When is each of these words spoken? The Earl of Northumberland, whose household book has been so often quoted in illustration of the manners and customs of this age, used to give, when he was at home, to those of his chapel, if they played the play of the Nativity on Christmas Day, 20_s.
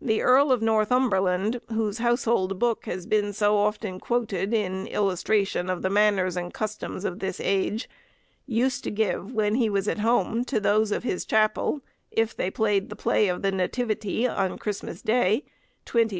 The 0.00 0.20
Earl 0.20 0.50
of 0.50 0.62
Northumberland, 0.62 1.60
whose 1.68 1.98
household 1.98 2.58
book 2.58 2.86
has 2.86 3.06
been 3.06 3.32
so 3.32 3.56
often 3.56 4.00
quoted 4.00 4.52
in 4.52 4.88
illustration 4.88 5.70
of 5.70 5.80
the 5.82 5.88
manners 5.90 6.36
and 6.36 6.52
customs 6.52 7.04
of 7.04 7.20
this 7.20 7.38
age, 7.38 7.88
used 8.46 8.82
to 8.82 8.90
give, 8.90 9.32
when 9.32 9.54
he 9.54 9.70
was 9.70 9.86
at 9.86 10.00
home, 10.00 10.44
to 10.46 10.58
those 10.58 10.90
of 10.90 11.04
his 11.04 11.24
chapel, 11.24 11.82
if 12.10 12.34
they 12.36 12.50
played 12.50 12.88
the 12.88 12.96
play 12.96 13.28
of 13.28 13.42
the 13.42 13.52
Nativity 13.52 14.26
on 14.26 14.58
Christmas 14.58 15.02
Day, 15.02 15.44
20_s. 15.86 16.10